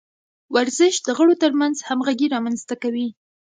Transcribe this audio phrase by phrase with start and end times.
[0.55, 3.07] ورزش د غړو ترمنځ همغږي رامنځته کوي.